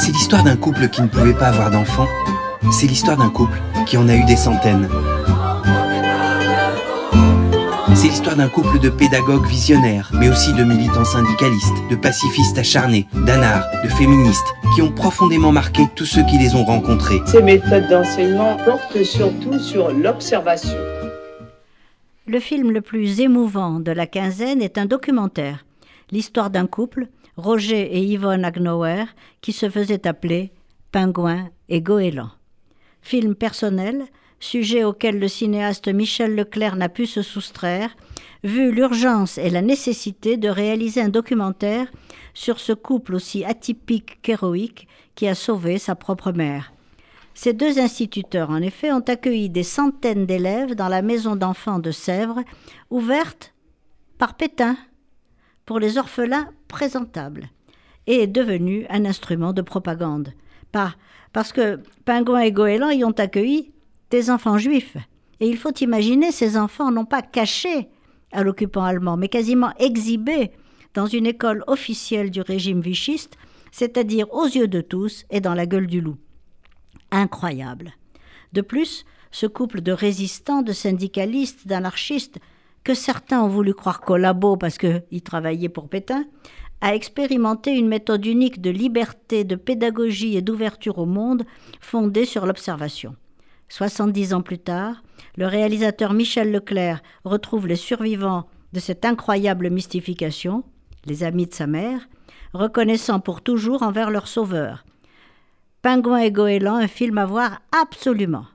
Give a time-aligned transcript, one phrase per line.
[0.00, 2.06] C'est l'histoire d'un couple qui ne pouvait pas avoir d'enfants.
[2.70, 4.88] C'est l'histoire d'un couple qui en a eu des centaines.
[7.96, 13.08] C'est l'histoire d'un couple de pédagogues visionnaires, mais aussi de militants syndicalistes, de pacifistes acharnés,
[13.26, 17.20] d'anards, de féministes, qui ont profondément marqué tous ceux qui les ont rencontrés.
[17.26, 20.78] Ces méthodes d'enseignement portent surtout sur l'observation.
[22.28, 25.64] Le film le plus émouvant de la quinzaine est un documentaire,
[26.10, 29.04] l'histoire d'un couple, Roger et Yvonne Agnauer,
[29.40, 30.52] qui se faisaient appeler
[30.92, 32.30] Pingouin et Goéland.
[33.02, 34.04] Film personnel,
[34.40, 37.96] sujet auquel le cinéaste Michel Leclerc n'a pu se soustraire,
[38.44, 41.86] vu l'urgence et la nécessité de réaliser un documentaire
[42.34, 46.72] sur ce couple aussi atypique qu'héroïque qui a sauvé sa propre mère.
[47.34, 51.92] Ces deux instituteurs, en effet, ont accueilli des centaines d'élèves dans la maison d'enfants de
[51.92, 52.42] Sèvres,
[52.90, 53.54] ouverte
[54.18, 54.76] par Pétain
[55.68, 57.50] pour les orphelins présentables,
[58.06, 60.32] et est devenue un instrument de propagande.
[60.72, 63.70] Parce que Pingouin et Goéland y ont accueilli
[64.08, 64.96] des enfants juifs.
[65.40, 67.90] Et il faut imaginer, ces enfants n'ont pas caché
[68.32, 70.52] à l'occupant allemand, mais quasiment exhibé
[70.94, 73.36] dans une école officielle du régime vichiste,
[73.70, 76.16] c'est-à-dire aux yeux de tous et dans la gueule du loup.
[77.10, 77.92] Incroyable.
[78.54, 82.38] De plus, ce couple de résistants, de syndicalistes, d'anarchistes,
[82.88, 86.24] que certains ont voulu croire collabos parce qu'ils travaillaient pour Pétain,
[86.80, 91.44] a expérimenté une méthode unique de liberté, de pédagogie et d'ouverture au monde
[91.82, 93.14] fondée sur l'observation.
[93.68, 95.02] 70 ans plus tard,
[95.36, 100.64] le réalisateur Michel Leclerc retrouve les survivants de cette incroyable mystification,
[101.04, 102.08] les amis de sa mère,
[102.54, 104.86] reconnaissant pour toujours envers leur sauveur.
[105.82, 108.46] Pingouin et Goéland, un film à voir absolument.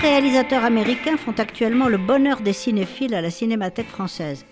[0.00, 4.46] Réalisateurs américains font actuellement le bonheur des cinéphiles à la Cinémathèque française.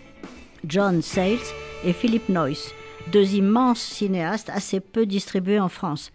[0.66, 1.38] John Sayles
[1.84, 2.74] et Philip Noyce,
[3.12, 6.12] deux immenses cinéastes assez peu distribués en France.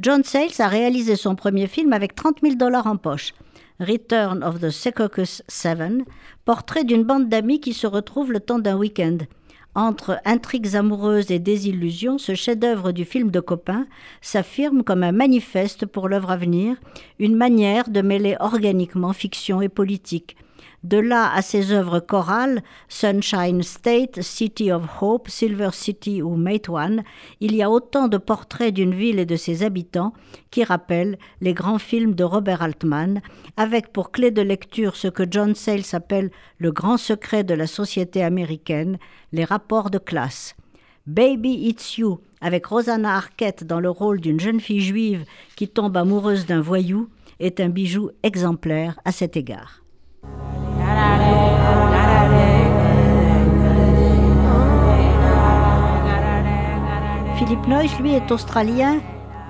[0.00, 3.34] John Sayles a réalisé son premier film avec 30 000 dollars en poche.
[3.78, 6.04] Return of the Secaucus Seven,
[6.46, 9.18] portrait d'une bande d'amis qui se retrouvent le temps d'un week-end.
[9.74, 13.86] Entre intrigues amoureuses et désillusions, ce chef-d'œuvre du film de copains
[14.20, 16.76] s'affirme comme un manifeste pour l'œuvre à venir,
[17.18, 20.36] une manière de mêler organiquement fiction et politique.
[20.82, 27.04] De là à ses œuvres chorales, Sunshine State, City of Hope, Silver City ou One,
[27.40, 30.12] il y a autant de portraits d'une ville et de ses habitants
[30.50, 33.20] qui rappellent les grands films de Robert Altman,
[33.56, 37.66] avec pour clé de lecture ce que John Sayles appelle le grand secret de la
[37.66, 38.98] société américaine,
[39.32, 40.56] les rapports de classe.
[41.06, 45.24] Baby It's You, avec Rosanna Arquette dans le rôle d'une jeune fille juive
[45.56, 47.08] qui tombe amoureuse d'un voyou,
[47.40, 49.81] est un bijou exemplaire à cet égard.
[57.52, 59.00] Philippe Noyce, lui, est australien,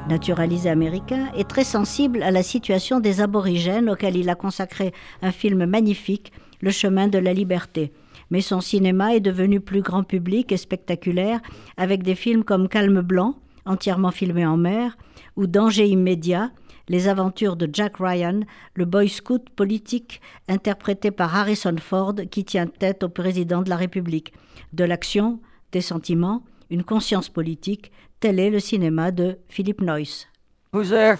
[0.08, 5.30] naturalisé américain, et très sensible à la situation des aborigènes auxquels il a consacré un
[5.30, 7.92] film magnifique, Le chemin de la liberté.
[8.30, 11.40] Mais son cinéma est devenu plus grand public et spectaculaire
[11.76, 13.34] avec des films comme Calme blanc,
[13.66, 14.96] entièrement filmé en mer,
[15.36, 16.50] ou Danger immédiat,
[16.88, 18.40] les aventures de Jack Ryan,
[18.74, 23.76] le boy scout politique interprété par Harrison Ford qui tient tête au président de la
[23.76, 24.32] République.
[24.72, 25.40] De l'action,
[25.72, 30.28] des sentiments, une conscience politique, tel est le cinéma de Philip Noyce.
[30.72, 31.18] Who's there?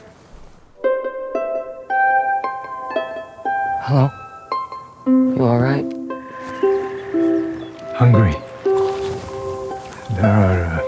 [3.84, 4.08] Hello?
[5.06, 5.84] You all right?
[7.98, 8.34] Hungry.
[10.14, 10.81] There are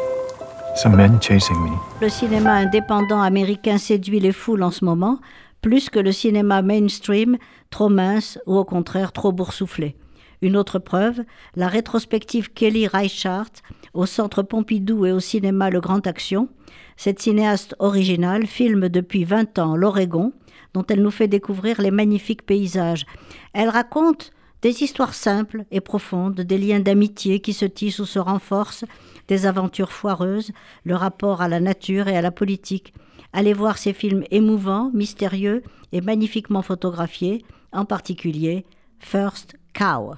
[0.87, 5.19] le cinéma indépendant américain séduit les foules en ce moment,
[5.63, 7.39] plus que le cinéma mainstream,
[7.71, 9.97] trop mince ou au contraire trop boursouflé.
[10.43, 11.23] Une autre preuve,
[11.57, 13.63] la rétrospective Kelly Reichardt
[13.95, 16.51] au Centre Pompidou et au cinéma Le Grand Action.
[16.99, 20.33] Cette cinéaste originale filme depuis 20 ans l'Oregon,
[20.75, 23.07] dont elle nous fait découvrir les magnifiques paysages.
[23.55, 24.34] Elle raconte
[24.65, 28.87] des histoires simples et profondes, des liens d'amitié qui se tissent ou se renforcent,
[29.29, 30.53] des aventures foireuses,
[30.85, 32.95] le rapport à la nature et à la politique.
[33.35, 35.63] Allez voir ces films émouvants, mystérieux
[35.93, 38.65] et magnifiquement photographiés, en particulier
[39.01, 40.15] First Cow.